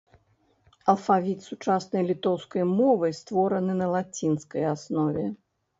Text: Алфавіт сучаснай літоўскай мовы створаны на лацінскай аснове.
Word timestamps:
Алфавіт 0.93 1.39
сучаснай 1.49 2.03
літоўскай 2.09 2.67
мовы 2.79 3.13
створаны 3.21 3.73
на 3.85 3.95
лацінскай 3.95 4.71
аснове. 4.77 5.33